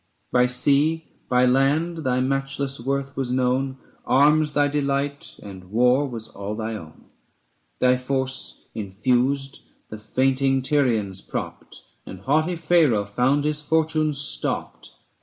By 0.31 0.47
sea, 0.47 1.05
by 1.29 1.45
land, 1.45 1.99
thy 1.99 2.21
matchless 2.21 2.79
worth 2.79 3.15
was 3.15 3.31
known, 3.31 3.77
840 4.07 4.07
Arms 4.07 4.51
thy 4.53 4.67
delight, 4.67 5.39
and 5.43 5.65
war 5.69 6.07
was 6.09 6.27
all 6.29 6.55
thy 6.55 6.73
own: 6.73 7.05
Thy 7.77 7.97
force 7.97 8.67
infused 8.73 9.59
the 9.89 9.99
fainting 9.99 10.63
Tyrians 10.63 11.21
propped, 11.21 11.83
And 12.03 12.21
haughty 12.21 12.55
Pharaoh 12.55 13.05
found 13.05 13.43
his 13.45 13.61
fortune 13.61 14.13
stopped. 14.13 14.89